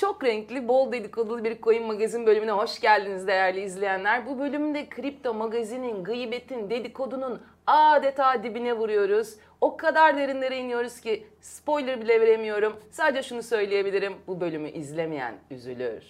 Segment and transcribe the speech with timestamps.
[0.00, 4.26] Çok renkli, bol dedikodulu bir Coin Magazin bölümüne hoş geldiniz değerli izleyenler.
[4.26, 9.34] Bu bölümde kripto magazinin, gıybetin, dedikodunun adeta dibine vuruyoruz.
[9.60, 12.76] O kadar derinlere iniyoruz ki spoiler bile veremiyorum.
[12.90, 14.14] Sadece şunu söyleyebilirim.
[14.26, 16.04] Bu bölümü izlemeyen üzülür.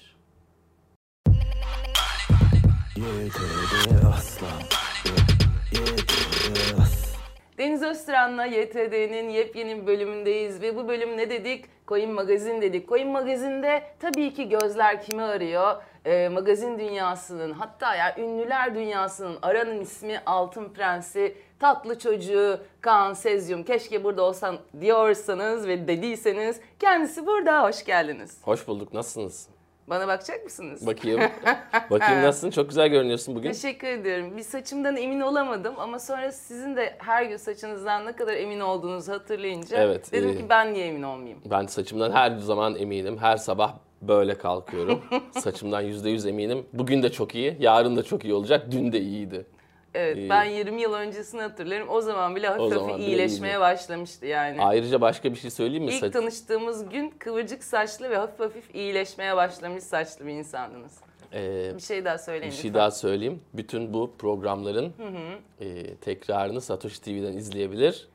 [7.60, 11.64] Deniz Öztüran'la YTD'nin yepyeni bir bölümündeyiz ve bu bölüm ne dedik?
[11.88, 12.88] Coin Magazin dedik.
[12.88, 15.82] Coin Magazin'de tabii ki gözler kimi arıyor?
[16.04, 23.64] Ee, magazin dünyasının hatta ya ünlüler dünyasının aranın ismi Altın Prensi, tatlı çocuğu Kaan Sezyum.
[23.64, 27.62] Keşke burada olsan diyorsanız ve dediyseniz kendisi burada.
[27.62, 28.38] Hoş geldiniz.
[28.42, 28.94] Hoş bulduk.
[28.94, 29.59] Nasılsınız?
[29.90, 30.86] Bana bakacak mısınız?
[30.86, 31.20] Bakayım.
[31.90, 32.50] Bakayım nasılsın?
[32.50, 33.52] Çok güzel görünüyorsun bugün.
[33.52, 34.36] Teşekkür ediyorum.
[34.36, 39.12] Bir saçımdan emin olamadım ama sonra sizin de her gün saçınızdan ne kadar emin olduğunuzu
[39.12, 40.38] hatırlayınca Evet, dedim iyi.
[40.38, 41.38] ki ben niye emin olmayayım?
[41.50, 43.18] Ben saçımdan her zaman eminim.
[43.18, 45.02] Her sabah böyle kalkıyorum.
[45.30, 46.66] Saçımdan %100 eminim.
[46.72, 47.56] Bugün de çok iyi.
[47.60, 48.66] Yarın da çok iyi olacak.
[48.70, 49.46] Dün de iyiydi.
[49.94, 50.30] Evet İyi.
[50.30, 51.88] ben 20 yıl öncesini hatırlarım.
[51.88, 53.60] O zaman bile hafif hafif zaman bile iyileşmeye iyiydi.
[53.60, 54.62] başlamıştı yani.
[54.62, 55.90] Ayrıca başka bir şey söyleyeyim mi?
[55.92, 60.92] İlk Saç- tanıştığımız gün kıvırcık saçlı ve hafif hafif iyileşmeye başlamış saçlı bir insandınız.
[61.34, 62.74] Ee, Bir şey daha söyleyin bir şey lütfen.
[62.80, 63.40] daha söyleyeyim.
[63.54, 64.92] Bütün bu programların
[65.60, 68.08] e, tekrarını Satoshi TV'den izleyebilir.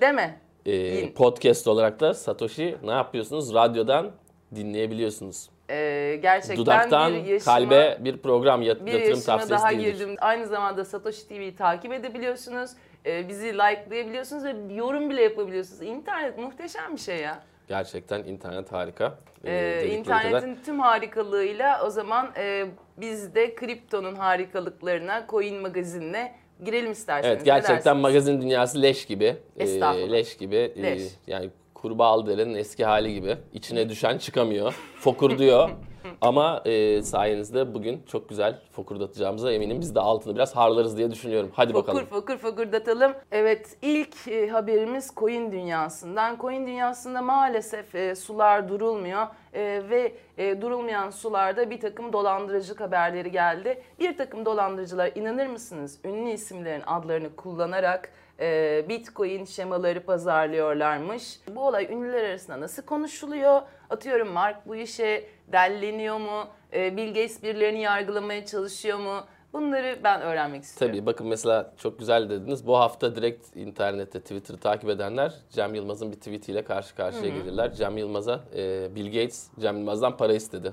[0.00, 0.40] Deme.
[0.66, 1.12] Ee, Din.
[1.12, 3.54] podcast olarak da Satoshi ne yapıyorsunuz?
[3.54, 4.10] Radyodan
[4.54, 5.48] dinleyebiliyorsunuz.
[5.70, 9.92] Ee, gerçekten Dudaktan bir yaşıma, kalbe bir program yat- bir yatırım tavsiyesi daha değildir.
[9.92, 10.16] girdim.
[10.20, 12.70] Aynı zamanda Satoshi TV'yi takip edebiliyorsunuz.
[13.06, 15.82] Ee, bizi likelayabiliyorsunuz ve yorum bile yapabiliyorsunuz.
[15.82, 17.42] İnternet muhteşem bir şey ya.
[17.68, 19.18] Gerçekten internet harika.
[19.44, 20.64] Ee, Ee, dedikleri internetin kadar.
[20.64, 26.32] tüm harikalığıyla o zaman e, biz de kriptonun harikalıklarına Coin Magazin'le
[26.64, 27.34] girelim isterseniz.
[27.36, 29.36] Evet gerçekten magazin dünyası leş gibi.
[29.56, 30.12] Estağfurullah.
[30.12, 30.72] leş gibi.
[30.82, 31.02] Leş.
[31.26, 31.50] yani
[31.86, 33.36] kurbağa derenin eski hali gibi.
[33.52, 34.72] İçine düşen çıkamıyor.
[35.00, 35.70] Fokurduyor.
[36.20, 39.80] Ama e, sayenizde bugün çok güzel fokurdatacağımıza eminim.
[39.80, 41.50] Biz de altını biraz harlarız diye düşünüyorum.
[41.54, 42.06] Hadi Fokur bakalım.
[42.06, 43.12] fokur fokurdatalım.
[43.32, 46.36] Evet ilk e, haberimiz coin dünyasından.
[46.40, 53.30] Coin dünyasında maalesef e, sular durulmuyor E, ve e, durulmayan sularda bir takım dolandırıcılık haberleri
[53.30, 53.82] geldi.
[54.00, 61.40] Bir takım dolandırıcılar inanır mısınız ünlü isimlerin adlarını kullanarak e, bitcoin şemaları pazarlıyorlarmış.
[61.48, 63.62] Bu olay ünlüler arasında nasıl konuşuluyor?
[63.90, 66.48] Atıyorum Mark bu işe delleniyor mu?
[66.72, 69.24] E, Bill Gates birilerini yargılamaya çalışıyor mu?
[69.52, 70.96] Bunları ben öğrenmek istiyorum.
[70.96, 72.66] Tabii bakın mesela çok güzel dediniz.
[72.66, 77.74] Bu hafta direkt internette Twitter'ı takip edenler Cem Yılmaz'ın bir tweetiyle karşı karşıya gelirler.
[77.74, 80.72] Cem Yılmaz'a e, Bill Gates Cem Yılmaz'dan para istedi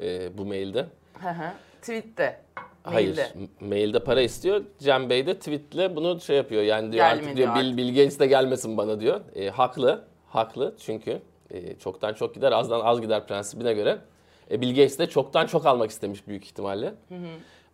[0.00, 0.86] e, bu mailde.
[1.22, 1.52] Hı hı.
[1.84, 2.40] Tweet'te.
[2.82, 3.28] Hayır, mailde.
[3.60, 4.62] mailde para istiyor.
[4.78, 6.62] Cem Bey de tweetle bunu şey yapıyor.
[6.62, 7.76] Yani diyor Gelme artık diyor diyor Bill, artık.
[7.76, 9.20] Bill Gates de gelmesin bana diyor.
[9.34, 13.98] E, haklı, haklı çünkü e, çoktan çok gider, azdan az gider prensibine göre.
[14.50, 16.94] E, Bill Gates de çoktan çok almak istemiş büyük ihtimalle.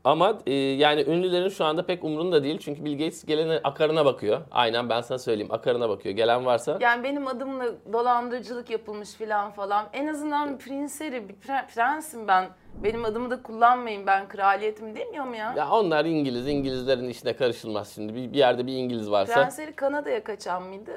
[0.04, 2.58] Ama e, yani ünlülerin şu anda pek umrunda değil.
[2.58, 4.40] Çünkü Bill Gates gelene akarına bakıyor.
[4.50, 6.14] Aynen ben sana söyleyeyim akarına bakıyor.
[6.14, 9.86] Gelen varsa Yani benim adımla dolandırıcılık yapılmış filan falan.
[9.92, 12.48] En azından prinseri, bir pre- prensim ben.
[12.74, 15.54] Benim adımı da kullanmayın ben kraliyetim demiyor mu ya?
[15.56, 18.14] ya onlar İngiliz, İngilizlerin işine karışılmaz şimdi.
[18.14, 20.90] Bir, bir yerde bir İngiliz varsa Prenseri Kanada'ya kaçan mıydı?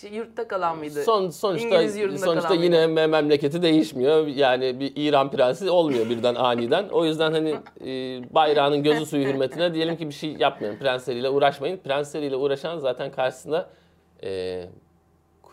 [0.00, 1.02] Şey, yurtta kalan mıydı?
[1.02, 3.00] Son sonuçta İngiliz yurdunda sonuçta kalan yine mıydı?
[3.00, 4.26] me- memleketi değişmiyor.
[4.26, 6.88] Yani bir İran prensi olmuyor birden aniden.
[6.88, 7.86] O yüzden hani e,
[8.34, 10.78] bayrağının gözü suyu hürmetine diyelim ki bir şey yapmayın.
[10.78, 11.76] Prensleriyle uğraşmayın.
[11.76, 13.70] Prensleriyle uğraşan zaten karşısında
[14.24, 14.64] e,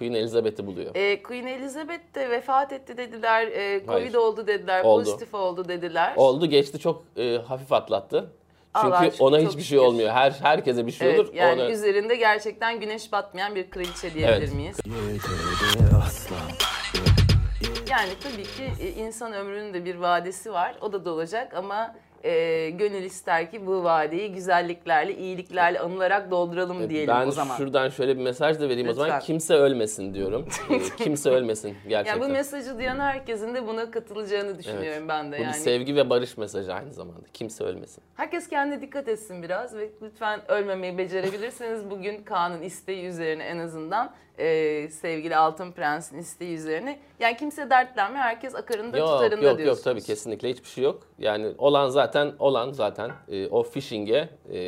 [0.02, 0.96] Queen Elizabeth'i buluyor.
[0.96, 3.48] Ee, Queen Elizabeth de vefat etti dediler.
[3.48, 4.14] Ee, Covid Hayır.
[4.14, 4.84] oldu dediler.
[4.84, 5.04] Oldu.
[5.04, 6.14] Pozitif oldu dediler.
[6.16, 8.32] Oldu geçti çok e, hafif atlattı.
[8.82, 9.88] Çünkü şükür, ona çok hiçbir şey şükür.
[9.88, 10.10] olmuyor.
[10.10, 11.34] Her herkese bir şey Evet, olur.
[11.34, 14.54] yani Ona- üzerinde gerçekten güneş batmayan bir kraliçe diyebilir Evet.
[14.54, 14.78] miyiz?
[17.90, 20.76] Yani tabii ki e, insan ömrünün de bir vadesi var.
[20.82, 27.08] O da dolacak ama e, gönül ister ki bu vadeyi güzelliklerle, iyiliklerle anılarak dolduralım diyelim
[27.08, 27.58] ben o zaman.
[27.58, 29.10] şuradan şöyle bir mesaj da vereyim o zaman.
[29.10, 29.26] Lütfen.
[29.26, 30.48] Kimse ölmesin diyorum.
[30.72, 32.22] E, kimse ölmesin gerçekten.
[32.22, 35.38] Yani bu mesajı duyan herkesin de buna katılacağını düşünüyorum ben de.
[35.38, 37.28] Bu yani bir sevgi ve barış mesajı aynı zamanda.
[37.34, 38.04] Kimse ölmesin.
[38.16, 44.14] Herkes kendine dikkat etsin biraz ve lütfen ölmemeyi becerebilirseniz bugün Kaan'ın isteği üzerine en azından
[44.42, 47.00] e, sevgili Altın Prens'in isteği üzerine.
[47.20, 49.84] Yani kimse dertlenmiyor, herkes akarında Yok tutarında yok yok diyorsunuz.
[49.84, 51.04] tabii kesinlikle hiçbir şey yok.
[51.20, 54.60] Yani olan zaten olan zaten e, o phishing'e e,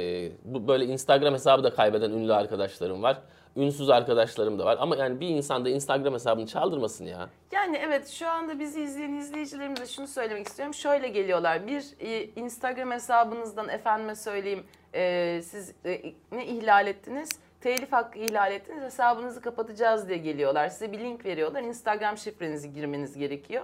[0.43, 3.21] bu böyle Instagram hesabı da kaybeden ünlü arkadaşlarım var.
[3.55, 7.29] Ünsüz arkadaşlarım da var ama yani bir insan da Instagram hesabını çaldırmasın ya.
[7.51, 10.73] Yani evet şu anda bizi izleyen izleyicilerimize şunu söylemek istiyorum.
[10.73, 11.67] Şöyle geliyorlar.
[11.67, 17.29] Bir e, Instagram hesabınızdan efendime söyleyeyim e, siz e, ne ihlal ettiniz?
[17.63, 18.83] Telif hakkı ihlal ettiniz.
[18.83, 20.69] Hesabınızı kapatacağız diye geliyorlar.
[20.69, 21.61] Size bir link veriyorlar.
[21.61, 23.63] Instagram şifrenizi girmeniz gerekiyor.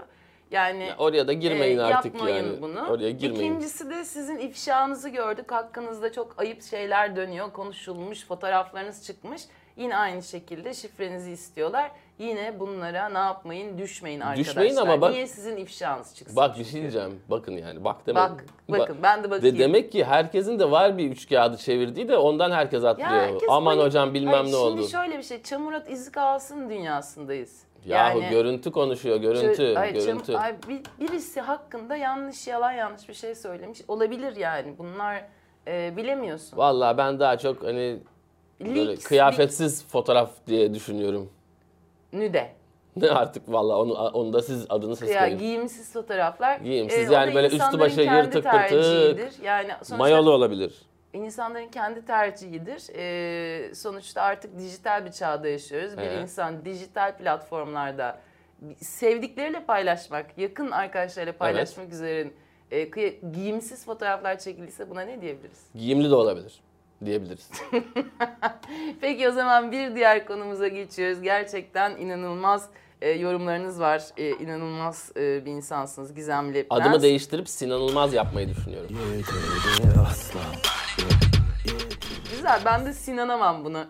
[0.51, 2.62] Yani Ya oraya da girmeyin e, artık yapmayın yani.
[2.62, 2.88] bunu.
[2.88, 3.51] Oraya girmeyin.
[3.51, 5.51] İkincisi de sizin ifşanızı gördük.
[5.51, 7.51] Hakkınızda çok ayıp şeyler dönüyor.
[7.54, 9.42] Konuşulmuş, fotoğraflarınız çıkmış.
[9.79, 11.91] Yine aynı şekilde şifrenizi istiyorlar.
[12.19, 13.77] Yine bunlara ne yapmayın?
[13.77, 14.53] Düşmeyin arkadaşlar.
[14.53, 16.35] Düşmeyin ama bak- Niye sizin ifşanız çıksın?
[16.35, 17.19] Bak bir şey diyeceğim.
[17.29, 17.83] Bakın yani.
[17.83, 18.23] Bak demek.
[18.23, 19.55] Bak, bakın ben de bakayım.
[19.55, 23.09] De demek ki herkesin de var bir üç kağıdı çevirdiği de ondan herkes atlıyor.
[23.09, 24.77] herkes Aman böyle- hocam bilmem Hayır, ne oldu.
[24.77, 25.43] Şimdi şöyle bir şey.
[25.43, 27.63] Çamur at izi kalsın dünyasındayız.
[27.85, 30.35] Yahu Yani- görüntü konuşuyor, görüntü, Ay, çam- görüntü.
[30.37, 33.79] ay, bir- birisi hakkında yanlış, yalan yanlış bir şey söylemiş.
[33.87, 34.77] Olabilir yani.
[34.77, 35.23] Bunlar
[35.67, 36.57] e, bilemiyorsun.
[36.57, 37.99] Vallahi ben daha çok hani
[38.59, 41.29] böyle Leaks, kıyafetsiz fotoğraf diye düşünüyorum.
[42.13, 42.50] Nüde.
[42.95, 45.38] Ne artık vallahi onu onu da siz adını siz Ya koyun.
[45.39, 46.59] giyimsiz fotoğraflar.
[46.59, 48.51] Giyimsiz o yani da böyle üstü insanların başı kendi yırtık pırtık.
[48.51, 49.44] tercihidir.
[49.44, 50.81] Yani sonuçta Mayolu olabilir.
[51.13, 52.81] insanların kendi tercihidir.
[52.95, 55.97] Ee, sonuçta artık dijital bir çağda yaşıyoruz.
[55.97, 56.21] Bir Evet.
[56.21, 58.19] insan dijital platformlarda
[58.77, 62.31] sevdikleriyle paylaşmak, yakın arkadaşlarıyla paylaşmak üzere
[62.71, 62.83] e,
[63.33, 65.65] giyimsiz fotoğraflar çekildiyse buna ne diyebiliriz?
[65.75, 66.59] Giyimli de olabilir
[67.06, 67.50] diyebiliriz.
[69.01, 71.22] Peki o zaman bir diğer konumuza geçiyoruz.
[71.22, 72.69] Gerçekten inanılmaz
[73.01, 74.04] e, yorumlarınız var.
[74.18, 76.81] E, inanılmaz e, bir insansınız Gizemli Prens.
[76.81, 78.90] Adımı değiştirip Sinanılmaz yapmayı düşünüyorum.
[82.31, 83.86] Güzel ben de sinanamam bunu.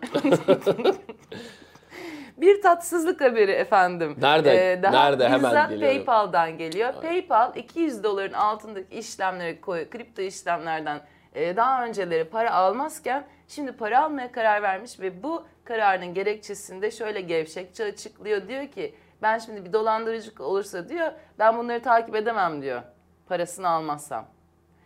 [2.36, 4.16] bir tatsızlık haberi efendim.
[4.18, 4.80] Ee, Nerede?
[4.82, 5.28] daha Nerede?
[5.28, 5.96] Hemen geliyorum.
[5.96, 6.92] PayPal'dan geliyor.
[7.02, 11.00] PayPal 200 doların altındaki işlemlere koy, kripto işlemlerden
[11.34, 17.84] daha önceleri para almazken şimdi para almaya karar vermiş ve bu kararının gerekçesinde şöyle gevşekçe
[17.84, 18.48] açıklıyor.
[18.48, 22.82] Diyor ki ben şimdi bir dolandırıcılık olursa diyor ben bunları takip edemem diyor
[23.26, 24.26] parasını almazsam.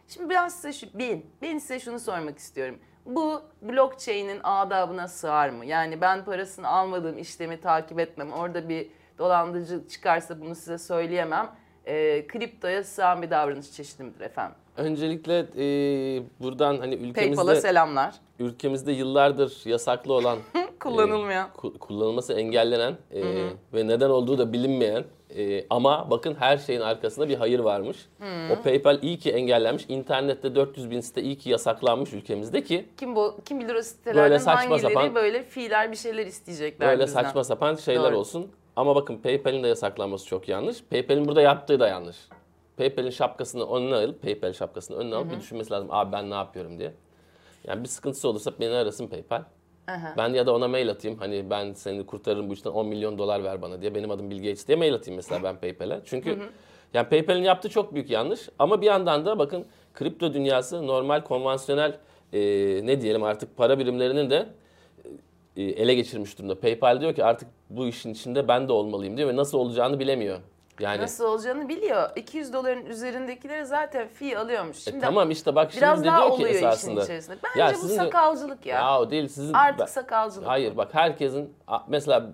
[0.09, 2.79] Şimdi ben size şu, bin, ben size şunu sormak istiyorum.
[3.07, 5.67] Bu blockchain'in adabına sığar mı?
[5.67, 8.33] Yani ben parasını almadığım işlemi takip etmem.
[8.33, 11.51] Orada bir dolandırıcı çıkarsa bunu size söyleyemem.
[11.87, 14.57] Ee, kriptoya sığan bir davranış çeşidi midir efendim?
[14.77, 15.65] Öncelikle e,
[16.41, 18.15] buradan hani PayPal'a ülkemizde selamlar.
[18.39, 20.39] ülkemizde yıllardır yasaklı olan
[20.81, 21.49] Kullanılmayan.
[21.49, 23.23] e, ku- kullanılması engellenen e,
[23.75, 25.05] ve neden olduğu da bilinmeyen
[25.37, 27.97] e, ama bakın her şeyin arkasında bir hayır varmış.
[28.53, 29.85] O PayPal iyi ki engellenmiş.
[29.89, 34.23] İnternette 400 bin site iyi ki yasaklanmış ülkemizde ki Kim bu kim bilir o sitelerden
[34.25, 37.23] Böyle saçma hangileri sapan- böyle fiiller bir şeyler isteyecekler böyle bizden.
[37.23, 38.19] saçma sapan şeyler Doğru.
[38.19, 38.47] olsun.
[38.77, 40.85] Ama bakın PayPal'in de yasaklanması çok yanlış.
[40.85, 42.17] PayPal'in burada yaptığı da yanlış.
[42.77, 45.89] PayPal'in şapkasını önüne alıp, PayPal şapkasını önüne alıp bir düşünmesi lazım.
[45.91, 46.93] Abi ben ne yapıyorum diye.
[47.67, 49.43] Yani bir sıkıntısı olursa beni arasın PayPal.
[49.89, 50.15] Aha.
[50.17, 51.19] Ben ya da ona mail atayım.
[51.19, 53.95] Hani ben seni kurtarırım bu işten 10 milyon dolar ver bana diye.
[53.95, 56.01] Benim adım Bill Gates diye mail atayım mesela ben PayPal'e.
[56.05, 56.39] Çünkü
[56.95, 58.49] yani PayPal'in yaptığı çok büyük yanlış.
[58.59, 61.99] Ama bir yandan da bakın kripto dünyası normal konvansiyonel
[62.33, 62.41] e,
[62.87, 64.47] ne diyelim artık para birimlerinin de
[65.57, 66.61] ele geçirmiş durumda.
[66.61, 70.39] PayPal diyor ki artık bu işin içinde ben de olmalıyım diyor ve nasıl olacağını bilemiyor.
[70.81, 72.11] Yani Nasıl olacağını biliyor.
[72.17, 74.77] 200 doların üzerindekileri zaten fee alıyormuş.
[74.77, 76.93] e, Şimdi tamam işte bak şimdi biraz daha diyor ki oluyor esasında.
[76.93, 77.37] işin içerisinde.
[77.45, 78.77] Bence Ya bu sakalcılık ya.
[78.77, 80.49] Ya o değil sizin Artık ben- sakalcılık.
[80.49, 81.55] Hayır bak herkesin
[81.89, 82.27] mesela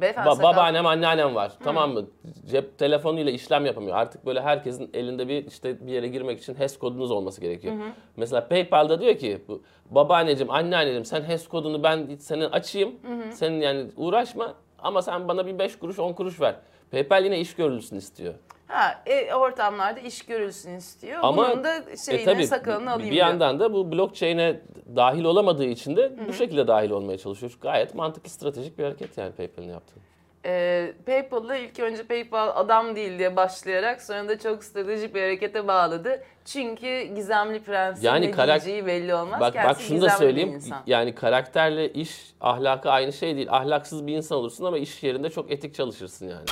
[0.00, 1.52] Beyefendi Ba- sakal- babaannem, anneannem var.
[1.64, 2.06] Tamam mı?
[2.50, 3.96] Cep telefonuyla işlem yapamıyor.
[3.96, 7.74] Artık böyle herkesin elinde bir işte bir yere girmek için HES kodunuz olması gerekiyor.
[8.16, 12.94] Mesela PayPal'da diyor ki bu babaanneciğim, anneanneciğim sen HES kodunu ben senin açayım.
[13.32, 16.54] Senin yani uğraşma ama sen bana bir 5 kuruş 10 kuruş ver.
[16.90, 18.34] PayPal yine iş görülsün istiyor.
[18.70, 21.18] Ha, e, ortamlarda iş görülsün istiyor.
[21.22, 23.26] Ama Bunun da şeyini e tabii sakalını alayım bir diyor.
[23.26, 24.60] yandan da bu blockchain'e
[24.96, 27.52] dahil olamadığı için de bu şekilde dahil olmaya çalışıyor.
[27.60, 30.00] Gayet mantıklı, stratejik bir hareket yani PayPal'in yaptığı.
[30.46, 35.68] E, PayPal'da ilk önce PayPal adam değil diye başlayarak sonra da çok stratejik bir harekete
[35.68, 36.22] bağladı.
[36.44, 39.40] Çünkü gizemli prensin Yani ne karak- diyeceği belli olmaz.
[39.40, 40.60] Bak Kendisi bak şunu da söyleyeyim.
[40.86, 43.48] Yani karakterle iş ahlakı aynı şey değil.
[43.50, 46.44] Ahlaksız bir insan olursun ama iş yerinde çok etik çalışırsın yani.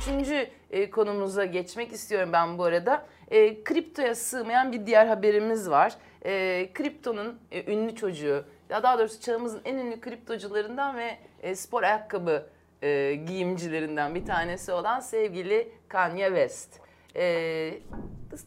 [0.00, 3.06] Üçüncü e, konumuza geçmek istiyorum ben bu arada.
[3.30, 5.94] E, kriptoya sığmayan bir diğer haberimiz var.
[6.24, 11.82] E, kriptonun e, ünlü çocuğu, ya daha doğrusu çağımızın en ünlü kriptocularından ve e, spor
[11.82, 12.46] ayakkabı
[12.82, 16.80] e, giyimcilerinden bir tanesi olan sevgili Kanye West.
[17.16, 17.74] E,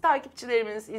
[0.01, 0.89] takipçilerimiz,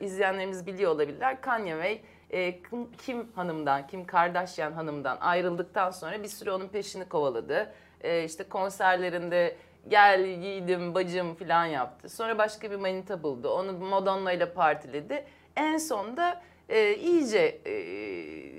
[0.00, 1.40] izleyenlerimiz biliyor olabilirler.
[1.40, 2.62] Kanye West e,
[3.06, 7.72] Kim hanımdan, Kim Kardashian hanımdan ayrıldıktan sonra bir süre onun peşini kovaladı.
[8.00, 9.56] E, işte konserlerinde
[9.88, 12.08] gel yiğidim bacım falan yaptı.
[12.08, 13.48] Sonra başka bir manita buldu.
[13.48, 15.24] Onu Madonna ile partiledi.
[15.56, 17.72] En sonda e, iyice e,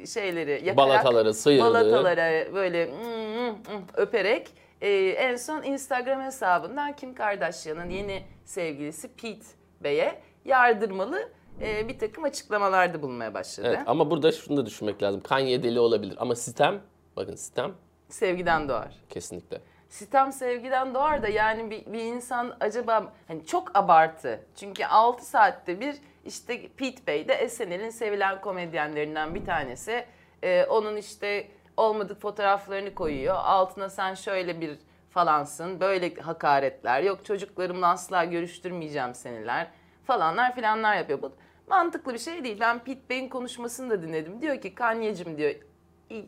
[0.05, 1.65] şeyleri yakarak, Balataları sıyırdı.
[1.65, 4.47] balatalara böyle mm, mm, mm öperek
[4.81, 9.45] e, en son Instagram hesabından Kim Kardashian'ın yeni sevgilisi Pete
[9.83, 11.29] Bey'e yardırmalı
[11.61, 13.67] e, bir takım açıklamalarda bulunmaya başladı.
[13.69, 15.21] Evet ama burada şunu da düşünmek lazım.
[15.21, 16.81] Kanye deli olabilir ama sistem,
[17.15, 17.71] bakın sistem
[18.09, 18.95] Sevgiden doğar.
[19.09, 19.61] kesinlikle.
[19.93, 24.45] Sitem sevgiden doğar da yani bir, bir insan acaba hani çok abartı.
[24.55, 25.95] Çünkü 6 saatte bir
[26.25, 30.05] işte Pete Bey de SNL'in sevilen komedyenlerinden bir tanesi.
[30.43, 31.47] Ee, onun işte
[31.77, 33.35] olmadık fotoğraflarını koyuyor.
[33.35, 39.67] Altına sen şöyle bir falansın, böyle hakaretler, yok çocuklarımla asla görüştürmeyeceğim seniler
[40.05, 41.21] falanlar filanlar yapıyor.
[41.21, 41.31] Bu
[41.67, 42.57] mantıklı bir şey değil.
[42.59, 44.41] Ben Pete Bey'in konuşmasını da dinledim.
[44.41, 45.55] Diyor ki Kanye'cim diyor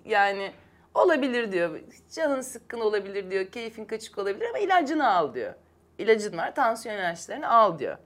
[0.06, 0.52] yani
[0.96, 1.80] olabilir diyor.
[2.16, 3.46] Canın sıkkın olabilir diyor.
[3.48, 5.54] Keyfin kaçık olabilir ama ilacını al diyor.
[5.98, 7.98] İlacın var tansiyon ilaçlarını al diyor.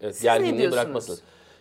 [0.00, 0.72] Evet, Siz ne diyorsunuz?
[0.72, 1.18] bırakması.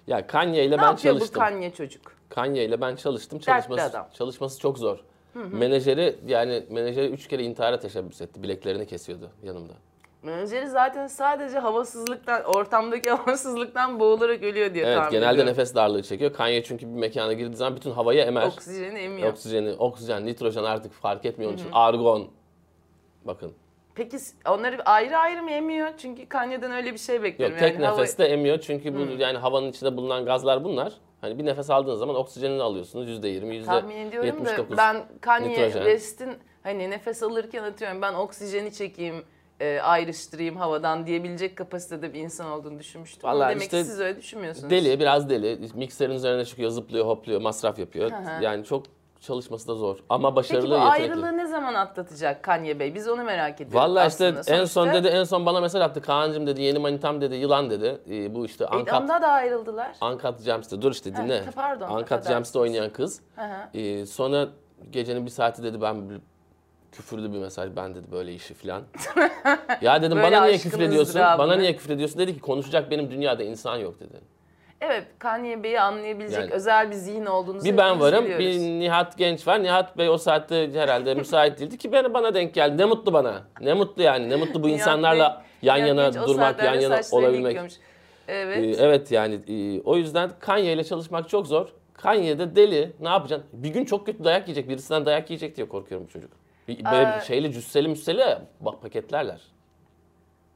[0.08, 1.36] Ya Kanye ile Ne ben yapıyor çalıştım.
[1.36, 2.12] bu Kanye çocuk?
[2.30, 3.40] Kanye ile ben çalıştım.
[3.40, 4.10] Dertli Çalışması, adam.
[4.14, 5.00] çalışması çok zor.
[5.34, 8.44] Menajeri yani menajeri üç kere intihara teşebbüs etti.
[8.44, 9.74] Bileklerini kesiyordu yanımda.
[10.24, 15.52] Menajeri zaten sadece havasızlıktan, ortamdaki havasızlıktan boğularak ölüyor diye Evet tahmin genelde ediyorum.
[15.52, 16.34] nefes darlığı çekiyor.
[16.34, 18.48] Kanye çünkü bir mekana girdiği zaman bütün havayı emer.
[18.48, 19.32] Oksijeni emiyor.
[19.32, 21.70] Oksijeni, oksijen, nitrojen artık fark etmiyor onun için.
[21.72, 22.28] Argon.
[23.26, 23.54] Bakın.
[23.96, 24.18] Peki
[24.50, 25.90] onları ayrı ayrı mı emiyor?
[25.98, 27.56] Çünkü Kanye'den öyle bir şey bekliyorum.
[27.56, 27.86] Yok tek yani.
[27.86, 30.94] Hava- nefeste emiyor çünkü bu yani havanın içinde bulunan gazlar bunlar.
[31.22, 35.50] Hani bir nefes aldığınız zaman oksijenini alıyorsunuz yüzde yirmi, yüzde Tahmin ediyorum da ben Kanye
[35.50, 35.72] nitrojen.
[35.72, 39.24] West'in hani nefes alırken atıyorum ben oksijeni çekeyim,
[39.60, 43.30] e, ayrıştırayım havadan diyebilecek kapasitede bir insan olduğunu düşünmüştüm.
[43.30, 44.70] Vallahi Demek işte ki siz öyle düşünmüyorsunuz.
[44.70, 45.60] Deli, biraz deli.
[45.74, 48.12] Mikserin üzerine çıkıyor, zıplıyor, hopluyor, masraf yapıyor.
[48.12, 48.44] Hı hı.
[48.44, 48.84] Yani çok
[49.22, 49.98] çalışması da zor.
[50.10, 51.04] Ama Peki başarılı, bu yetenekli.
[51.04, 52.96] ayrılığı ne zaman atlatacak Kanye Bey?
[52.96, 54.58] Biz onu merak ediyoruz Vallahi işte aslında.
[54.58, 56.02] en son Sonuçta dedi en son bana mesaj attı.
[56.02, 57.98] Kaan'cım dedi yeni manitam dedi yılan dedi.
[58.10, 59.92] Ee, bu işte Uncut, Idam'da da ayrıldılar.
[60.02, 61.40] Uncut Gems'te dur işte dinle.
[61.40, 62.56] Ha, pardon, Uncut affedersiniz.
[62.56, 63.22] Oynayan kız.
[63.36, 63.78] Hı hı.
[63.78, 64.48] Ee, sonra
[64.92, 66.10] gecenin bir saati dedi ben
[66.92, 68.84] küfürlü bir mesaj ben dedi böyle işi falan.
[69.82, 71.22] ya dedim Böyle bana niye küfür ediyorsun?
[71.22, 72.20] Bana niye küfür ediyorsun?
[72.20, 74.22] Dedi ki konuşacak benim dünyada insan yok dedi.
[74.82, 78.46] Evet Kanye Bey'i anlayabilecek Yani- özel bir zihin olduğunuzu Bir ben hepimiz varım, biliyoruz.
[78.46, 79.64] bir Nihat Genç var.
[79.64, 82.78] Nihat Bey o saatte herhalde müsait değildi ki bana bana denk geldi.
[82.78, 83.44] Ne mutlu bana.
[83.62, 84.30] Ne mutlu yani.
[84.30, 87.26] Ne mutlu bu Nihat insanlarla Bey- yan Nihat yana Genç o durmak, yan yana saçlarını
[87.28, 87.46] olabilmek.
[87.46, 87.74] yıkıyormuş.
[88.28, 88.58] Evet.
[88.80, 91.68] Ee, evet yani e, o yüzden Kanye ile çalışmak çok zor.
[91.94, 92.92] Kanye de deli.
[93.00, 93.48] Ne yapacaksın?
[93.54, 94.70] Bir gün çok kötü dayak yiyecek.
[94.70, 96.32] Birisinden dayak yiyecek diye korkuyorum bu çocuk.
[96.68, 99.42] Böyle Ee, bir şeyli cüsseli müsseli bak paketlerler.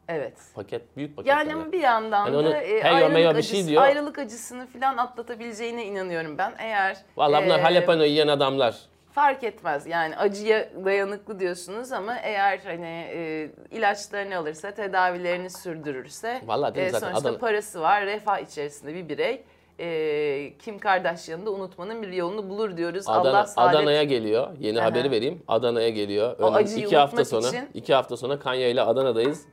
[0.07, 0.33] Evet.
[0.55, 1.39] Paket büyük paketlerler.
[1.45, 3.81] Yani ama bir yandan Hani da onu e, heyo ayrılık, meyo bir acısı, şey diyor.
[3.81, 6.53] ayrılık acısını falan atlatabileceğine inanıyorum ben.
[6.57, 8.75] Eğer Vallahi bunlar e, jalapeno yiyen adamlar.
[9.11, 16.75] fark etmez yani acıya dayanıklı diyorsunuz ama eğer hani e, ilaçlarını alırsa, tedavilerini sürdürürse Vallahi
[16.75, 19.43] değil mi e, zaten sonuçta Adana- parası var, refah içerisinde bir birey.
[19.79, 23.09] E, Kim Kardashian'ı da unutmanın bir yolunu bulur diyoruz.
[23.09, 24.47] Adana, Allah saadet Adana'ya geliyor.
[24.59, 24.85] Yeni Aha.
[24.85, 25.43] haberi vereyim.
[25.47, 26.35] Adana'ya geliyor.
[26.39, 29.45] O Önüm- iki hafta sonra, için- iki hafta sonra Kanye ile Adana'dayız.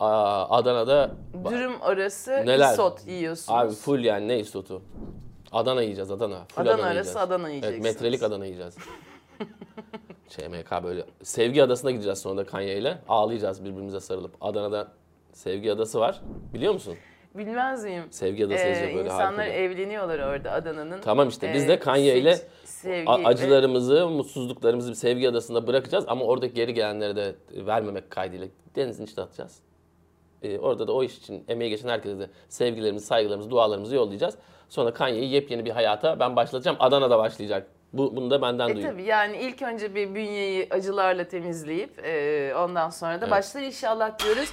[0.00, 1.10] Aa, Adana'da
[1.50, 2.72] dürüm arası Neler?
[2.72, 3.58] isot yiyorsunuz.
[3.60, 4.82] abi full yani ne istotu?
[5.52, 6.44] Adana yiyeceğiz Adana.
[6.48, 7.16] Full Adana Adana arası yiyeceğiz.
[7.16, 7.84] Adana Evet yiyeceksiniz.
[7.94, 8.76] metrelik Adana yiyeceğiz.
[10.28, 11.04] ÇMK böyle.
[11.22, 12.98] Sevgi Adası'na gideceğiz sonra da Kanye ile.
[13.08, 14.34] Ağlayacağız birbirimize sarılıp.
[14.40, 14.88] Adana'da
[15.32, 16.20] Sevgi Adası var.
[16.54, 16.94] Biliyor musun?
[17.34, 18.04] Bilmez miyim?
[18.10, 19.52] Sevgi Adası Ee, yazıyor böyle insanlar harika.
[19.54, 21.00] evleniyorlar orada Adana'nın.
[21.00, 26.24] Tamam işte biz Ee, de Kanye ile sevgi acılarımızı, mutsuzluklarımızı bir sevgi adasında bırakacağız ama
[26.24, 28.46] oradaki geri gelenleri de vermemek kaydıyla
[28.76, 29.58] denizin içine atacağız.
[30.42, 34.34] Ee, orada da o iş için emeği geçen herkese de sevgilerimizi, saygılarımızı, dualarımızı yollayacağız.
[34.68, 36.76] Sonra Kanye'yi yepyeni bir hayata ben başlatacağım.
[36.80, 37.66] Adana'da başlayacak.
[37.92, 38.86] Bu, bunu da benden E duyun.
[38.88, 43.30] tabii yani ilk önce bir bünyeyi acılarla temizleyip e, ondan sonra da Evet.
[43.30, 44.50] başlar inşallah diyoruz.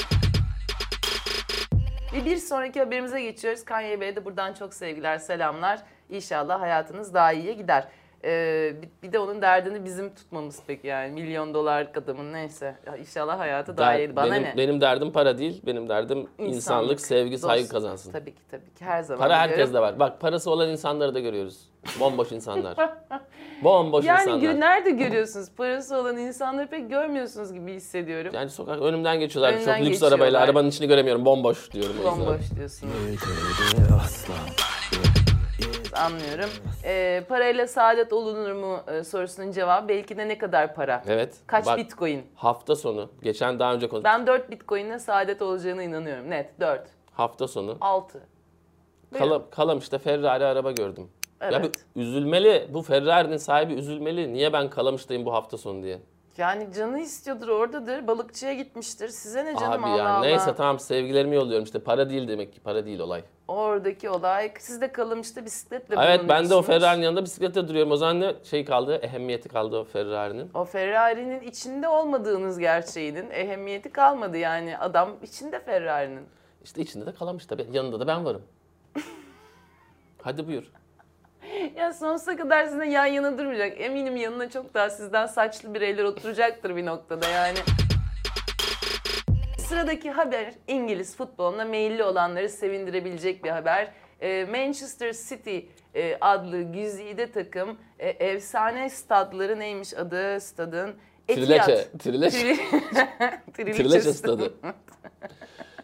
[2.13, 3.65] Ve bir sonraki haberimize geçiyoruz.
[3.65, 5.79] Kanye Bey'e de buradan çok sevgiler, selamlar.
[6.09, 7.87] İnşallah hayatınız daha iyiye gider.
[8.23, 8.73] E,
[9.03, 11.11] bir- de onun derdini bizim tutmamız pek yani.
[11.21, 12.75] Milyon dolarlık adamın neyse.
[12.87, 14.15] Ya İnşallah hayatı daha Der- iyi.
[14.15, 14.53] Bana benim, ne?
[14.57, 15.61] benim derdim para değil.
[15.65, 18.11] Benim derdim insanlık, sevgi, saygı dost- kazansın.
[18.11, 19.19] Tabii ki tabii ki her zaman.
[19.19, 19.49] Para diyorum.
[19.51, 19.99] herkeste var.
[19.99, 21.59] Bak parası olan insanları da görüyoruz.
[21.99, 22.75] Bomboş insanlar.
[23.63, 24.41] Bomboş Yani insanlar.
[24.53, 25.49] gö- nerede görüyorsunuz?
[25.57, 28.31] Parası olan insanları pek görmüyorsunuz gibi hissediyorum.
[28.35, 29.53] Yani sokak önümden geçiyorlar.
[29.53, 30.17] Önünden Çok lüks geçiyorlar.
[30.17, 30.39] arabayla.
[30.39, 31.25] Arabanın içini göremiyorum.
[31.25, 31.95] Bomboş diyorum.
[32.03, 32.93] Bomboş diyorsunuz.
[35.99, 36.49] Anlıyorum.
[36.83, 41.03] Ee, parayla saadet olunur mu e, sorusunun cevabı belki de ne kadar para?
[41.07, 41.35] Evet.
[41.47, 42.23] Kaç Bak, bitcoin?
[42.35, 43.09] Hafta sonu.
[43.23, 44.05] Geçen daha önce konuştuk.
[44.05, 46.29] Ben 4 bitcoin'le saadet olacağına inanıyorum.
[46.29, 46.81] Net 4.
[47.13, 47.77] Hafta sonu.
[47.81, 48.19] 6.
[49.17, 51.09] Kala, Kalamış'ta Ferrari araba gördüm.
[51.41, 51.85] Ya Evet.
[51.95, 52.67] bir üzülmeli.
[52.73, 54.33] Bu Ferrari'nin sahibi üzülmeli.
[54.33, 55.99] Niye ben Kalamış'tayım bu hafta sonu diye.
[56.37, 58.07] Yani canı istiyordur oradadır.
[58.07, 59.09] Balıkçıya gitmiştir.
[59.09, 60.21] Size ne canım Abi Allah ya Allah.
[60.21, 61.63] neyse tamam sevgilerimi yolluyorum.
[61.63, 62.59] İşte para değil demek ki.
[62.59, 63.23] Para değil olay.
[63.49, 64.51] Oradaki olay.
[64.59, 66.61] Siz de kalmıştı bisikletle evet ben de o.
[66.61, 67.91] Ferrari'nin yanında bisiklete duruyorum.
[67.91, 68.95] O zaman ne şey kaldı?
[68.95, 70.51] Ehemmiyeti kaldı o Ferrari'nin.
[70.53, 74.77] O Ferrari'nin içinde olmadığınız gerçeğinin ehemmiyeti kalmadı yani.
[74.77, 76.23] Adam içinde Ferrari'nin.
[76.63, 77.67] İşte içinde de Kalamış tabii.
[77.71, 78.41] Yanında da ben varım.
[80.21, 80.63] Hadi buyur.
[81.75, 83.81] Ya sonsuza kadar sizinle yan yana durmayacak.
[83.81, 87.57] Eminim yanına çok daha sizden saçlı bireyler oturacaktır bir noktada yani.
[89.69, 93.91] Sıradaki haber İngiliz futboluna meyilli olanları sevindirebilecek bir haber.
[94.21, 95.57] E, Manchester City
[95.95, 100.95] e, adlı güzide takım e, efsane stadları neymiş adı stadın?
[101.27, 102.57] Trileçe, Trileçe,
[103.53, 104.53] Trileçe stadı.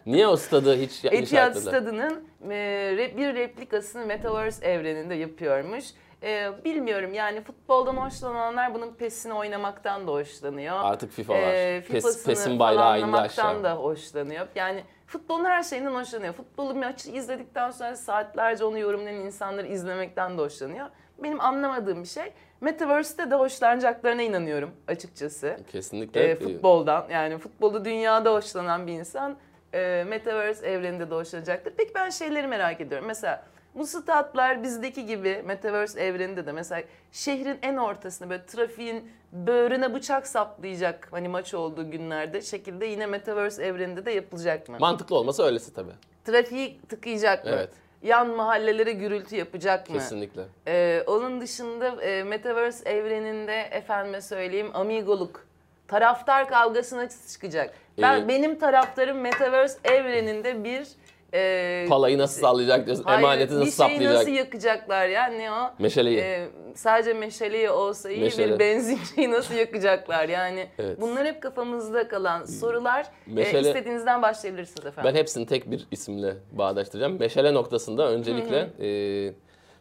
[0.06, 1.70] Niye o stadı hiç Etihad işaretlediler?
[1.70, 5.84] Stadı'nın e, bir replikasını Metaverse evreninde yapıyormuş.
[6.22, 10.76] E, bilmiyorum yani futboldan hoşlananlar bunun PES'ini oynamaktan da hoşlanıyor.
[10.82, 11.38] Artık FIFA var.
[11.38, 13.64] E, Pes, PES'in bayrağı indi aşağı.
[13.64, 14.46] da hoşlanıyor.
[14.54, 16.34] Yani futbolun her şeyinden hoşlanıyor.
[16.34, 20.86] Futbolu maçı izledikten sonra saatlerce onu yorumlayan insanları izlemekten de hoşlanıyor.
[21.22, 26.20] Benim anlamadığım bir şey Metaverse'te de hoşlanacaklarına inanıyorum açıkçası Kesinlikle.
[26.24, 29.36] e, futboldan yani futbolu dünyada hoşlanan bir insan
[29.74, 31.72] e, Metaverse evreninde de hoşlanacaktır.
[31.76, 33.06] Peki ben şeyleri merak ediyorum.
[33.06, 33.44] Mesela
[33.76, 40.26] bu statlar bizdeki gibi Metaverse evreninde de mesela şehrin en ortasında böyle trafiğin böğrüne bıçak
[40.26, 44.76] saplayacak hani maç olduğu günlerde şekilde yine Metaverse evreninde de yapılacak mı?
[44.80, 45.92] Mantıklı olması öylesi tabii.
[46.24, 47.50] Trafiği tıkayacak mı?
[47.54, 47.70] Evet.
[48.02, 49.96] Yan mahallelere gürültü yapacak mı?
[49.98, 50.42] Kesinlikle.
[50.66, 55.46] Ee, onun dışında e, Metaverse evreninde efendime söyleyeyim amigoluk,
[55.88, 57.74] taraftar kavgasına çıkacak.
[58.02, 60.88] Ben Ee, benim taraftarım Metaverse evreninde bir
[61.34, 64.14] e, Palayı nasıl sallayacak diyorsun, hayır, emaneti nasıl bir şeyi saplayacak?
[64.14, 65.70] nasıl yakacaklar ya ne o?
[65.78, 66.18] Meşaleyi.
[66.18, 68.54] Ee, sadece meşaleyi olsa iyi Meşale.
[68.54, 71.00] bir benzinciyi nasıl yakacaklar yani Evet.
[71.00, 73.06] bunlar hep kafamızda kalan sorular.
[73.28, 75.10] Ee, Meşale- istediğinizden başlayabilirsiniz efendim.
[75.14, 77.18] Ben hepsini tek bir isimle bağdaştıracağım.
[77.20, 78.88] Meşale noktasında öncelikle e,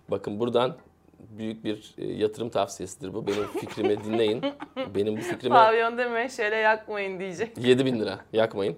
[0.10, 0.76] bakın buradan
[1.20, 3.28] büyük bir e, yatırım tavsiyesidir bu.
[3.28, 4.42] Benim fikrimi dinleyin.
[4.96, 7.58] Benim bu fikrime Pavyonda meşale yakmayın diyecek.
[7.58, 8.76] 7 bin lira yakmayın.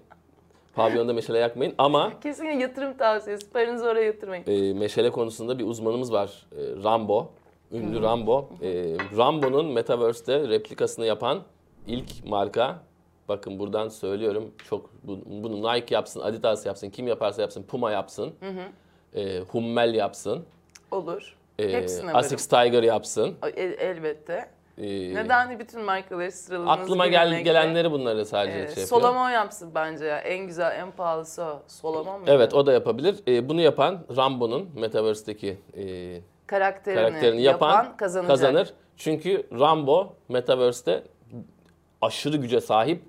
[0.78, 3.50] Pavyonda meşale yakmayın ama Kesinlikle yatırım tavsiyesi.
[3.50, 4.44] Paranızı oraya yatırmayın.
[4.48, 6.46] e, meşale konusunda bir uzmanımız var.
[6.52, 7.28] E, Rambo.
[7.72, 8.50] Ünlü Rambo.
[8.62, 8.68] E,
[9.18, 11.42] Rambo'nun Metaverse'te replikasını yapan
[11.88, 12.80] ilk marka.
[13.30, 14.52] Bakın buradan söylüyorum.
[14.70, 18.34] Çok bu- bunu Nike yapsın, Adidas yapsın, kim yaparsa yapsın, Puma yapsın.
[19.16, 20.46] E, Hummel yapsın.
[20.92, 21.36] Olur.
[21.60, 22.16] e, Hepsine varım.
[22.16, 23.36] Asics Tiger yapsın.
[23.56, 24.50] El- elbette.
[24.78, 26.80] E, Neden bütün markaları sıraladınız?
[26.80, 28.86] Aklıma gel, gelenleri bunları sadece Ee, şey.
[28.86, 30.18] Solomon yapsın bence ya.
[30.18, 31.62] En güzel, en pahalısı o.
[31.68, 32.26] Solomon mu?
[32.30, 33.16] Evet o da yapabilir.
[33.28, 35.84] E, bunu yapan Rambo'nun Metaverse'deki e,
[36.48, 38.30] Karakterini, karakterini yapan, kazanacak.
[38.30, 38.74] kazanır.
[38.98, 41.04] Çünkü Rambo Metaverse'te
[42.02, 43.02] aşırı güce sahip,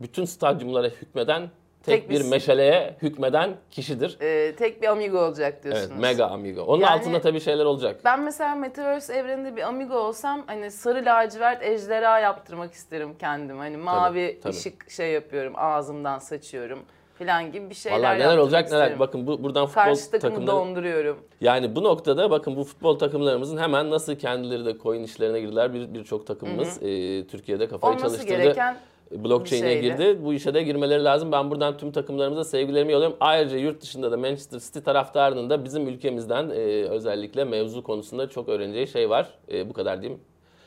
[0.00, 1.50] bütün stadyumlara hükmeden,
[1.86, 4.16] tek, Tek bir bir- meşaleye hükmeden kişidir.
[4.20, 5.88] Ee, tek bir amigo olacak diyorsunuz.
[5.92, 6.62] Evet, mega amigo.
[6.62, 8.00] Onun Yani- altında tabii şeyler olacak.
[8.04, 13.58] Ben mesela Metaverse evreninde bir amigo olsam hani sarı lacivert ejderha yaptırmak isterim kendim.
[13.58, 14.52] Hani mavi tabii.
[14.56, 16.78] ışık şey yapıyorum, ağzımdan saçıyorum
[17.18, 18.80] falan gibi bir şeyler Vallahi neler olacak neler.
[18.82, 18.98] isterim.
[19.00, 21.18] Bakın bu buradan futbol Karşı takımı takımları donduruyorum.
[21.40, 25.74] yani bu noktada bakın bu futbol takımlarımızın hemen nasıl kendileri de coin işlerine girdiler.
[25.74, 28.42] Bir birçok takımımız e, Türkiye'de kafayı Olması çalıştırdı.
[28.42, 28.76] gereken
[29.10, 30.18] blockchain'e girdi.
[30.24, 31.32] Bu işe de girmeleri lazım.
[31.32, 33.16] Ben buradan tüm takımlarımıza sevgilerimi yolluyorum.
[33.20, 36.54] Ayrıca yurt dışında da Manchester City taraftarının da bizim ülkemizden e,
[36.88, 39.28] özellikle mevzu konusunda çok öğreneceği şey var.
[39.52, 40.20] E, bu kadar diyeyim.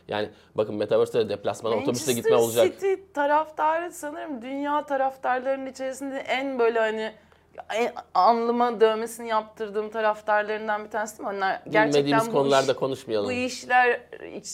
[0.07, 2.79] Yani bakın Metaverse'de de deplasmana otobüste gitme Manchester olacak.
[2.79, 7.11] City taraftarı sanırım dünya taraftarlarının içerisinde en böyle hani
[7.75, 11.27] en alnıma dövmesini yaptırdığım taraftarlarından bir tanesi mi?
[11.27, 13.27] Onlar gerçekten Bilmediğimiz bu konularda iş- konuşmayalım.
[13.27, 14.01] bu işler
[14.35, 14.47] hiç,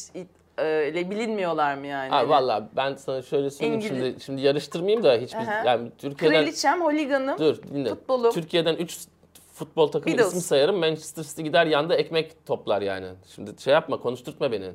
[0.58, 2.10] öyle bilinmiyorlar mı yani?
[2.10, 5.64] Ha, valla ben sana şöyle söyleyeyim İngiliz- şimdi şimdi yarıştırmayayım da hiçbir Aha.
[5.66, 7.90] yani Türkiye'den Kraliçem, holiganım, dur dinle.
[7.90, 8.32] futbolum.
[8.34, 8.98] Türkiye'den 3
[9.54, 10.28] futbol takımı Beatles.
[10.28, 10.78] ismi sayarım.
[10.80, 13.08] Manchester City gider yanda ekmek toplar yani.
[13.36, 14.72] Şimdi şey yapma konuşturtma beni.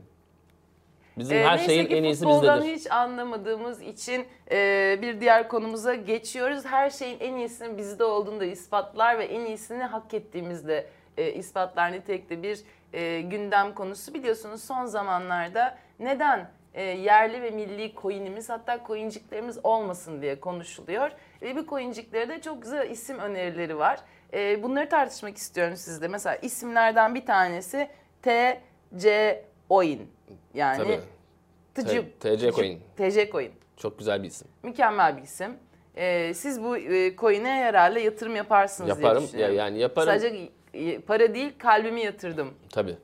[1.18, 2.76] Bizim Ee, her şeyin en iyisi futboldan bizdedir.
[2.78, 6.64] hiç anlamadığımız için e, bir diğer konumuza geçiyoruz.
[6.64, 10.86] Her şeyin en iyisinin bizde olduğunu da ispatlar ve en iyisini hak ettiğimizde
[11.18, 12.60] e, ispatlar nitelikte bir
[12.92, 14.14] e, gündem konusu.
[14.14, 21.11] Biliyorsunuz son zamanlarda neden e, yerli ve milli coin'imiz hatta coinciklerimiz olmasın diye konuşuluyor.
[21.42, 24.00] Ve bu coinciklere de çok güzel isim önerileri var.
[24.33, 26.09] E, bunları tartışmak istiyorum sizle.
[26.09, 27.88] Mesela isimlerden bir tanesi
[28.22, 30.11] TC Oin.
[30.55, 31.00] Yani Tabii.
[31.74, 32.81] Tıcı, TC Coin.
[32.96, 33.53] TC Coin.
[33.76, 34.48] Çok güzel bir isim.
[34.62, 35.57] Mükemmel bir isim.
[35.96, 39.07] Ee, siz bu e, coin'e herhalde yatırım yaparsınız Yaparım.
[39.16, 39.57] diye Ya, düşünüyorum.
[39.57, 40.09] yani yaparım.
[40.12, 40.48] Sadece
[41.06, 42.50] para değil kalbimi yatırdım.
[42.72, 42.96] Tabii.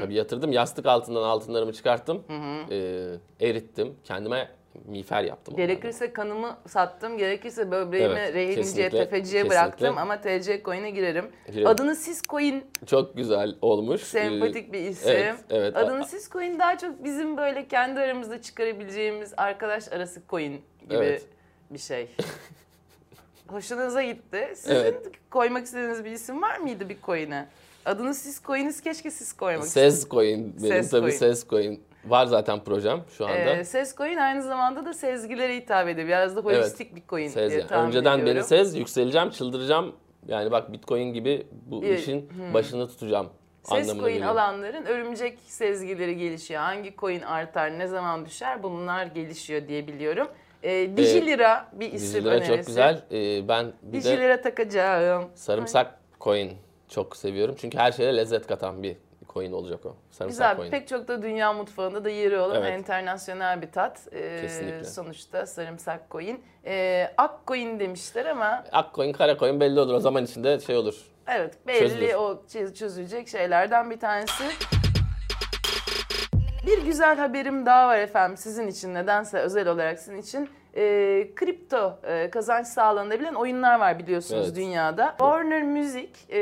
[0.00, 0.52] Tabii yatırdım.
[0.52, 2.24] Yastık altından altınlarımı çıkarttım.
[2.70, 3.06] Ee,
[3.40, 3.94] erittim.
[4.04, 4.48] Kendime
[4.84, 5.54] miğfer yaptım.
[5.54, 5.66] onlardan.
[5.74, 11.30] Gerekirse kanımı sattım, gerekirse böbreğimi Evet, rehinciye, tefeciye bıraktım ama TC Coin'e girerim.
[11.46, 11.66] Girelim.
[11.66, 14.00] Adını Sis Coin, Çok güzel olmuş.
[14.00, 15.10] sempatik Ee, bir isim.
[15.12, 15.76] Evet, evet.
[15.76, 21.26] Adını Sis Coin daha çok bizim böyle kendi aramızda çıkarabileceğimiz arkadaş arası coin gibi Evet.
[21.70, 22.08] bir şey.
[23.48, 24.52] Hoşunuza gitti.
[24.54, 25.10] Sizin Evet.
[25.30, 27.46] koymak istediğiniz bir isim var mıydı bir coin'e?
[27.84, 31.18] Adını siz koyunuz keşke siz koymak Ses Coin benim Ses tabii Coin.
[31.18, 31.82] Ses Coin.
[32.04, 33.36] var zaten projem şu anda.
[33.56, 36.08] Ee, ses coin aynı zamanda da sezgilere hitap ediyor.
[36.08, 37.68] Biraz da holistik bir coin Sez diye yani.
[37.68, 38.36] tahmin Önceden ediyorum.
[38.36, 39.92] beni sez, yükseleceğim, çıldıracağım.
[40.26, 43.28] Yani bak Bitcoin gibi bu Bir- işin başını tutacağım
[43.62, 44.30] Ses coin geliyor.
[44.30, 46.60] alanların örümcek sezgileri gelişiyor.
[46.60, 50.28] Hangi coin artar, ne zaman düşer bunlar gelişiyor diye biliyorum.
[50.64, 52.56] Ee, Dijilira bir isim Dizileri önerisi.
[52.56, 53.02] çok güzel.
[53.12, 55.24] Ee, ben bir de Dijilira takacağım.
[55.34, 56.52] sarımsak coin
[56.88, 57.54] çok seviyorum.
[57.58, 58.96] Çünkü her şeye lezzet katan bir
[59.28, 59.96] coin olacak o.
[60.10, 60.56] Sarımsak Güzel.
[60.56, 60.70] coin.
[60.70, 62.78] Pek çok da dünya mutfağında da yeri olan Evet.
[62.80, 64.00] internasyonel bir tat.
[64.12, 64.84] Ee, Kesinlikle.
[64.84, 66.42] Sonuçta sarımsak coin.
[66.66, 69.94] Ee, ak coin demişler ama Ak coin, kara coin belli olur.
[69.94, 70.94] O zaman içinde şey olur.
[71.28, 72.14] evet belli Çözülür.
[72.14, 74.44] o çö- çözülecek şeylerden bir tanesi.
[76.66, 80.50] Bir güzel haberim daha var efendim sizin için nedense özel olarak sizin için.
[80.76, 84.56] Ee, kripto e, kazanç sağlanabilen oyunlar var biliyorsunuz Evet.
[84.56, 85.08] dünyada.
[85.18, 86.40] Warner Music e,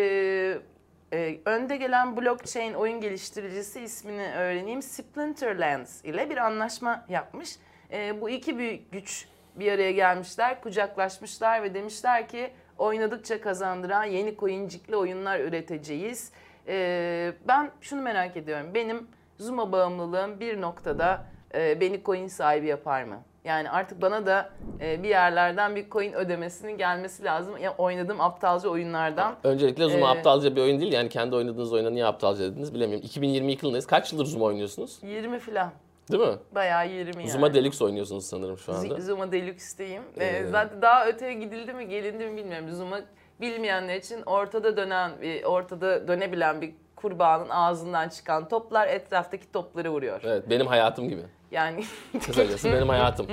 [1.12, 4.82] e, önde gelen blockchain oyun geliştiricisi ismini öğreneyim.
[4.82, 7.56] Splinterlands ile bir anlaşma yapmış.
[7.92, 14.36] E, bu iki büyük güç bir araya gelmişler, kucaklaşmışlar ve demişler ki oynadıkça kazandıran yeni
[14.36, 16.32] coincikli oyunlar üreteceğiz.
[16.68, 18.66] E, ben şunu merak ediyorum.
[18.74, 19.06] Benim
[19.38, 23.22] Zuma bağımlılığım bir noktada e, beni coin sahibi yapar mı?
[23.44, 27.56] Yani artık bana da e, bir yerlerden bir coin ödemesinin gelmesi lazım.
[27.58, 29.34] Ya oynadığım aptalca oyunlardan.
[29.44, 30.92] Öncelikle Zuma Ee, aptalca bir oyun değil.
[30.92, 33.06] Yani kendi oynadığınız oyuna niye aptalca dediniz bilemiyorum.
[33.06, 33.86] 2022 yılındayız.
[33.86, 34.98] Kaç yıldır Zuma oynuyorsunuz?
[35.02, 35.70] 20 falan.
[36.12, 36.34] Değil mi?
[36.54, 37.30] Bayağı 20 yani.
[37.30, 38.94] Zuma Deluxe oynuyorsunuz sanırım şu anda.
[38.94, 40.02] Z- Zuma Deluxe'deyim.
[40.18, 42.70] Ee, Ee, zaten daha öteye gidildi mi gelindi mi bilmiyorum.
[42.70, 43.00] Zuma
[43.40, 45.10] bilmeyenler için ortada dönen,
[45.44, 50.20] ortada dönebilen bir kurbağanın ağzından çıkan toplar etraftaki topları vuruyor.
[50.24, 51.22] Evet benim hayatım gibi.
[51.50, 51.84] Yani
[52.26, 53.26] Kısacası benim hayatım.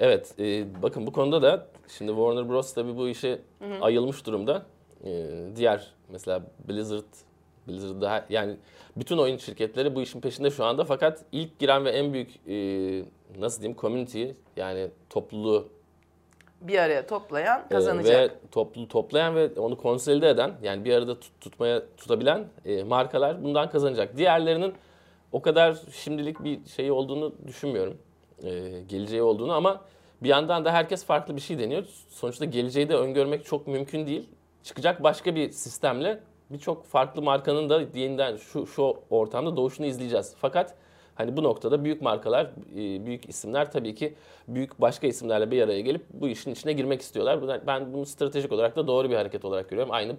[0.00, 1.66] Evet, e, bakın bu konuda da
[1.98, 3.38] şimdi Warner Bros tabii bu işe
[3.80, 4.66] ayılmış durumda.
[5.04, 7.04] E, diğer mesela Blizzard,
[7.68, 8.56] Blizzard daha yani
[8.96, 12.54] bütün oyun şirketleri bu işin peşinde şu anda fakat ilk giren ve en büyük e,
[13.38, 14.24] nasıl diyeyim community
[14.56, 15.68] yani topluluğu
[16.68, 18.30] bir araya toplayan e, kazanacak.
[18.30, 23.44] ve topluluğu toplayan ve onu konsolide eden yani bir arada tut- tutmaya tutabilen e, markalar
[23.44, 24.16] bundan kazanacak.
[24.16, 24.74] Diğerlerinin
[25.32, 27.98] o kadar şimdilik bir şey olduğunu düşünmüyorum.
[28.42, 29.80] E, geleceği olduğunu ama
[30.22, 31.84] bir yandan da herkes farklı bir şey deniyor.
[32.08, 34.28] Sonuçta geleceği de öngörmek çok mümkün değil.
[34.62, 36.20] Çıkacak başka bir sistemle
[36.50, 40.34] birçok farklı markanın da yeniden şu şu ortamda doğuşunu izleyeceğiz.
[40.40, 40.74] Fakat
[41.14, 42.46] hani bu noktada büyük markalar,
[42.76, 44.14] e, büyük isimler tabii ki
[44.48, 47.66] büyük başka isimlerle bir araya gelip bu işin içine girmek istiyorlar.
[47.66, 49.92] Ben bunu stratejik olarak da doğru bir hareket olarak görüyorum.
[49.94, 50.16] Aynı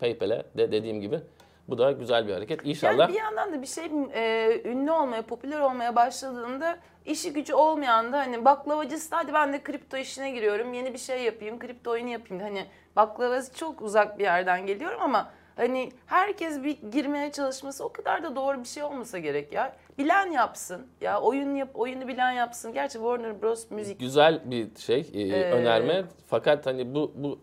[0.00, 1.20] PayPal'e de dediğim gibi.
[1.68, 2.66] Bu da güzel bir hareket.
[2.66, 7.54] İnşallah Yani bir yandan da bir şey e, ünlü olmaya, popüler olmaya başladığında işi gücü
[7.54, 11.90] olmayan da hani baklavacısı hadi ben de kripto işine giriyorum, yeni bir şey yapayım, kripto
[11.90, 12.42] oyunu yapayım.
[12.42, 12.64] Hani
[12.96, 18.36] baklavası çok uzak bir yerden geliyorum ama hani herkes bir girmeye çalışması o kadar da
[18.36, 19.76] doğru bir şey olmasa gerek ya.
[19.98, 20.86] Bilen yapsın.
[21.00, 22.72] Ya oyun yap, oyunu bilen yapsın.
[22.72, 26.04] Gerçi Warner Bros müzik güzel bir şey e, Ee, önerme.
[26.26, 27.38] Fakat hani bu bu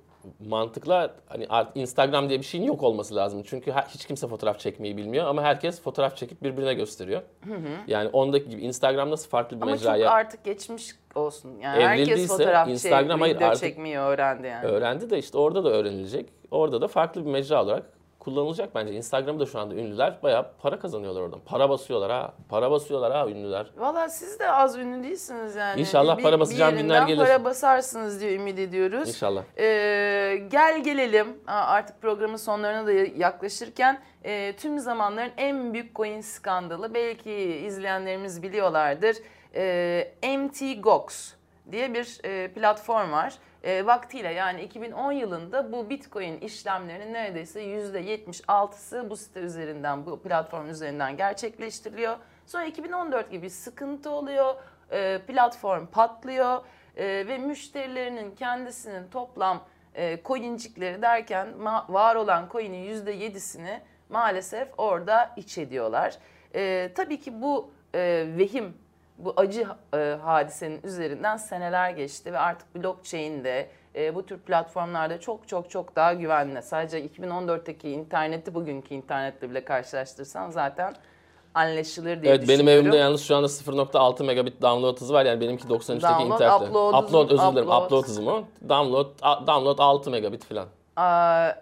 [0.47, 3.43] mantıkla hani art Instagram diye bir şeyin yok olması lazım.
[3.45, 7.21] Çünkü her- hiç kimse fotoğraf çekmeyi bilmiyor ama herkes fotoğraf çekip birbirine gösteriyor.
[7.87, 11.51] Yani ondaki gibi Instagram nasıl farklı bir ama mecraya çok artık geçmiş olsun.
[11.61, 14.65] Yani herkes fotoğraf Instagram, çekmeyi, hayır, video artık- çekmeyi öğrendi yani.
[14.65, 16.29] öğrendi de işte orada da öğrenilecek.
[16.51, 17.83] Orada da farklı bir mecra olarak
[18.25, 18.93] kullanılacak bence.
[18.93, 21.39] Instagram'da şu anda ünlüler bayağı para kazanıyorlar oradan.
[21.45, 22.33] Para basıyorlar ha.
[22.49, 23.71] Para basıyorlar ha ünlüler.
[23.77, 25.81] Valla siz de az ünlü değilsiniz yani.
[25.81, 27.19] İnşallah para basacağım günler yerinden gelir.
[27.19, 29.09] para basarsınız diye ümit ediyoruz.
[29.09, 29.43] İnşallah.
[29.57, 36.93] Ee, gel gelelim artık programın sonlarına da yaklaşırken e, tüm zamanların en büyük coin skandalı
[36.93, 37.31] belki
[37.65, 39.17] izleyenlerimiz biliyorlardır.
[39.55, 41.33] E, MT Gox
[41.71, 43.33] diye bir e, platform var.
[43.65, 50.69] E, vaktiyle yani 2010 yılında bu Bitcoin işlemlerinin neredeyse %76'sı bu site üzerinden, bu platform
[50.69, 52.17] üzerinden gerçekleştiriliyor.
[52.45, 54.55] Sonra 2014 gibi sıkıntı oluyor,
[54.91, 56.61] e, platform patlıyor
[56.97, 59.63] e, ve müşterilerinin kendisinin toplam
[59.95, 61.47] e, coincikleri derken
[61.89, 66.17] var olan coin'in %7'sini maalesef orada iç ediyorlar.
[66.55, 68.77] E, tabii ki bu e, vehim,
[69.17, 75.47] bu acı e, hadisenin üzerinden seneler geçti ve artık blockchain'de e, bu tür platformlarda çok
[75.47, 76.61] çok çok daha güvenli.
[76.61, 80.93] Sadece 2014'teki interneti bugünkü internetle bile karşılaştırsan zaten
[81.53, 85.25] anlaşılır diye Evet benim evimde yalnız şu anda 0.6 megabit download hızı var.
[85.25, 86.65] Yani benimki 93'teki Download, internette.
[86.65, 87.67] upload upload özür dilerim.
[87.67, 87.85] upload.
[87.85, 88.43] Upload hızım o.
[88.69, 89.07] Download
[89.47, 90.67] download 6 megabit falan.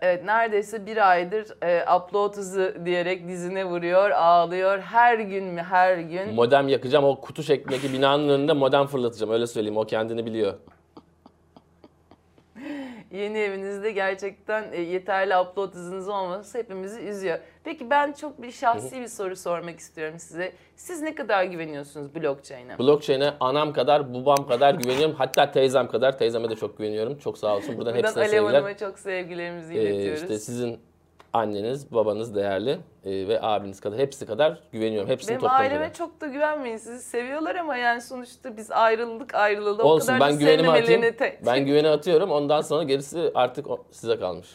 [0.01, 4.79] Evet neredeyse bir aydır e, upload hızı diyerek dizine vuruyor, ağlıyor.
[4.79, 6.33] Her gün mü her gün.
[6.33, 7.05] Modem yakacağım.
[7.05, 9.33] O kutu şeklindeki binanın önünde modem fırlatacağım.
[9.33, 9.77] Öyle söyleyeyim.
[9.77, 10.53] O kendini biliyor.
[13.13, 17.39] Yeni evinizde gerçekten e, yeterli upload hızınız olması hepimizi üzüyor.
[17.63, 20.51] Peki ben çok bir şahsi bir soru sormak istiyorum size.
[20.75, 22.79] Siz ne kadar güveniyorsunuz blockchain'e?
[22.79, 25.15] Blockchain'e anam kadar, babam kadar güveniyorum.
[25.15, 26.17] Hatta teyzem kadar.
[26.17, 27.17] Teyzeme de çok güveniyorum.
[27.17, 27.77] Çok sağ olsun.
[27.77, 28.53] Buradan, Buradan hepsine Alev sevgiler.
[28.53, 30.21] Hanım'a çok sevgilerimizi Ee, iletiyoruz.
[30.21, 30.79] işte sizin
[31.33, 32.71] anneniz, babanız değerli
[33.05, 35.09] ee, ve abiniz kadar hepsi kadar güveniyorum.
[35.09, 35.93] Hepsini Benim toptan aileme güveniyorum.
[35.97, 36.77] çok da güvenmeyin.
[36.77, 39.83] Sizi seviyorlar ama yani sonuçta biz ayrıldık ayrılalı.
[39.83, 41.01] o Olsun kadar ben güvenimi atayım.
[41.01, 42.31] te- Ben güveni atıyorum.
[42.31, 44.47] Ondan sonra gerisi artık o- size kalmış.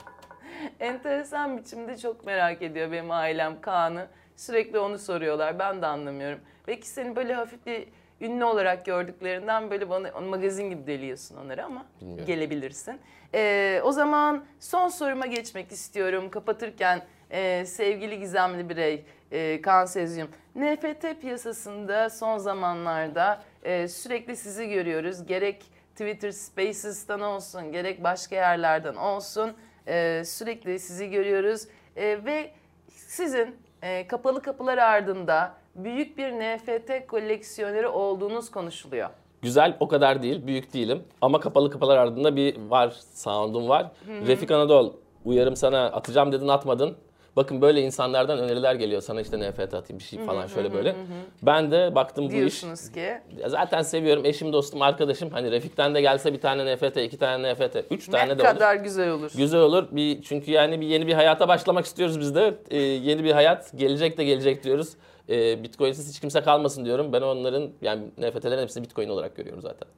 [0.80, 4.06] enteresan biçimde çok merak ediyor benim ailem Kaan'ı.
[4.36, 5.58] Sürekli onu soruyorlar.
[5.58, 6.38] Ben de anlamıyorum.
[6.68, 7.88] Belki seni böyle hafif bir
[8.20, 12.26] ünlü olarak gördüklerinden böyle bana magazin gibi deliyorsun onları ama Bilmiyorum.
[12.26, 13.00] gelebilirsin.
[13.34, 16.30] Ee, o zaman son soruma geçmek istiyorum.
[16.30, 20.28] Kapatırken e, sevgili gizemli birey e, Kaan Sezyum.
[20.54, 25.26] NFT piyasasında son zamanlarda e, sürekli sizi görüyoruz.
[25.26, 31.68] Gerek Twitter Spaces'tan olsun gerek başka yerlerden olsun e, sürekli sizi görüyoruz.
[31.96, 32.50] E, ve
[32.88, 39.10] sizin e, kapalı kapılar ardında büyük bir NFT koleksiyoneri olduğunuz konuşuluyor.
[39.42, 41.02] Güzel o kadar değil, büyük değilim.
[41.20, 43.86] Ama kapalı kapılar ardında bir var, sound'um var.
[44.26, 44.92] Refik Anadol,
[45.24, 46.96] uyarım sana atacağım dedin atmadın.
[47.36, 50.96] Bakın böyle insanlardan öneriler geliyor sana işte NFT atayım bir şey falan şöyle böyle.
[51.42, 52.34] Ben de baktım bu iş.
[52.36, 53.20] Diyorsunuz ki.
[53.46, 55.30] Zaten seviyorum eşim dostum arkadaşım.
[55.30, 58.50] Hani Refik'ten de gelse bir tane NFT, iki tane NFT, üç tane Ne de olur.
[58.50, 59.30] kadar güzel olur.
[59.36, 59.84] Güzel olur.
[59.90, 62.54] Bir çünkü yani bir yeni bir hayata başlamak istiyoruz biz de.
[62.70, 64.92] Ee, yeni bir hayat gelecek de gelecek diyoruz.
[65.28, 67.12] Ee, Bitcoin'siz hiç kimse kalmasın diyorum.
[67.12, 69.88] Ben onların yani NFT'lerin hepsini Bitcoin olarak görüyorum zaten.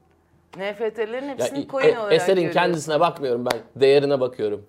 [0.57, 3.59] NFT'lerin Ya, hepsini e- coin olarak eserin kendisine bakmıyorum ben.
[3.81, 4.66] Değerine bakıyorum.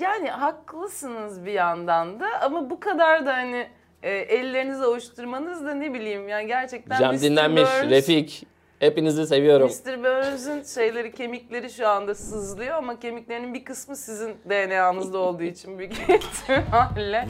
[0.00, 3.68] Yani haklısınız bir yandan da ama bu kadar da hani
[4.02, 7.20] e, ellerinizi ovuşturmanız da ne bileyim yani gerçekten Cem Mr.
[7.20, 7.62] dinlenmiş.
[7.62, 8.46] Burns- Refik.
[8.78, 9.70] Hepinizi seviyorum.
[9.86, 9.98] Mr.
[9.98, 15.92] Burns'ün şeyleri, kemikleri şu anda sızlıyor ama kemiklerinin bir kısmı sizin DNA'nızda olduğu için büyük
[15.92, 17.28] ihtimalle.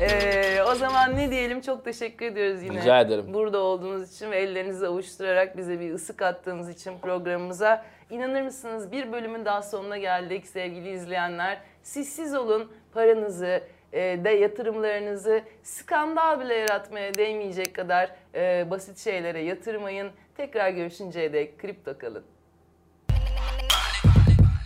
[0.00, 2.80] Ee, o zaman ne diyelim çok teşekkür ediyoruz yine.
[2.80, 3.34] Rica ederim.
[3.34, 7.84] Burada olduğunuz için ve ellerinizi avuşturarak bize bir ısık attığınız için programımıza.
[8.10, 11.58] İnanır mısınız bir bölümün daha sonuna geldik sevgili izleyenler.
[11.82, 19.40] Siz siz olun paranızı e, de yatırımlarınızı skandal bile yaratmaya değmeyecek kadar e, basit şeylere
[19.40, 20.10] yatırmayın.
[20.36, 22.24] Tekrar görüşünceye dek kripto kalın.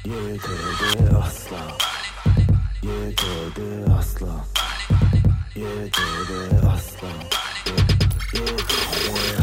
[0.04, 1.56] Yedi asla
[2.82, 4.44] Yedi asla
[5.54, 7.10] You did it, awesome.
[8.32, 9.41] You did it.